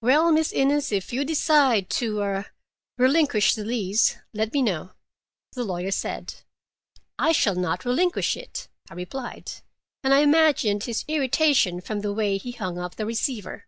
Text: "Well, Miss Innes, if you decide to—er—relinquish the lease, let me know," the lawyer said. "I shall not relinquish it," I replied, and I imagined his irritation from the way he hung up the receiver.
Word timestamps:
"Well, 0.00 0.32
Miss 0.32 0.52
Innes, 0.52 0.90
if 0.90 1.12
you 1.12 1.22
decide 1.22 1.90
to—er—relinquish 1.90 3.54
the 3.54 3.62
lease, 3.62 4.16
let 4.32 4.54
me 4.54 4.62
know," 4.62 4.92
the 5.52 5.64
lawyer 5.64 5.90
said. 5.90 6.36
"I 7.18 7.32
shall 7.32 7.56
not 7.56 7.84
relinquish 7.84 8.38
it," 8.38 8.68
I 8.88 8.94
replied, 8.94 9.52
and 10.02 10.14
I 10.14 10.20
imagined 10.20 10.84
his 10.84 11.04
irritation 11.08 11.82
from 11.82 12.00
the 12.00 12.14
way 12.14 12.38
he 12.38 12.52
hung 12.52 12.78
up 12.78 12.94
the 12.96 13.04
receiver. 13.04 13.66